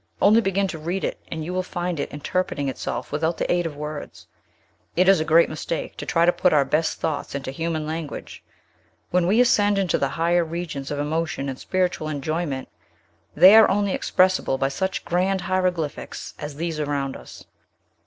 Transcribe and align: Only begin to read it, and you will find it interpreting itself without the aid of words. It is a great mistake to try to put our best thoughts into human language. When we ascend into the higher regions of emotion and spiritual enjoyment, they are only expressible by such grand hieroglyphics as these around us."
Only 0.19 0.41
begin 0.41 0.67
to 0.69 0.79
read 0.79 1.03
it, 1.03 1.19
and 1.27 1.45
you 1.45 1.53
will 1.53 1.61
find 1.61 1.99
it 1.99 2.11
interpreting 2.11 2.67
itself 2.67 3.11
without 3.11 3.37
the 3.37 3.51
aid 3.51 3.67
of 3.67 3.75
words. 3.75 4.25
It 4.95 5.07
is 5.07 5.19
a 5.19 5.23
great 5.23 5.47
mistake 5.47 5.95
to 5.97 6.07
try 6.07 6.25
to 6.25 6.33
put 6.33 6.53
our 6.53 6.65
best 6.65 6.99
thoughts 6.99 7.35
into 7.35 7.51
human 7.51 7.85
language. 7.85 8.43
When 9.11 9.27
we 9.27 9.39
ascend 9.39 9.77
into 9.77 9.99
the 9.99 10.09
higher 10.17 10.43
regions 10.43 10.89
of 10.89 10.97
emotion 10.97 11.49
and 11.49 11.59
spiritual 11.59 12.09
enjoyment, 12.09 12.67
they 13.35 13.53
are 13.53 13.69
only 13.69 13.91
expressible 13.93 14.57
by 14.57 14.69
such 14.69 15.05
grand 15.05 15.41
hieroglyphics 15.41 16.33
as 16.39 16.55
these 16.55 16.79
around 16.79 17.15
us." 17.15 17.45